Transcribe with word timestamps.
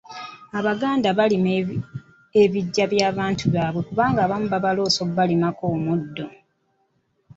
Abaganda 0.59 1.07
barima 1.17 1.51
ebiggya 2.43 2.85
by'abantu 2.93 3.43
byabye 3.53 3.81
kubanga 3.87 4.19
abamu 4.25 4.47
babaloosa 4.53 4.99
okubalimako 5.01 5.63
omuddo. 5.73 6.27